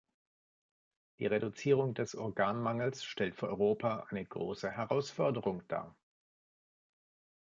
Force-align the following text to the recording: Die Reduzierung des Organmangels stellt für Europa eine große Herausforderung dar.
Die 1.19 1.27
Reduzierung 1.27 1.93
des 1.93 2.15
Organmangels 2.15 3.03
stellt 3.03 3.35
für 3.35 3.49
Europa 3.49 4.07
eine 4.09 4.25
große 4.25 4.71
Herausforderung 4.71 5.61
dar. 5.67 5.95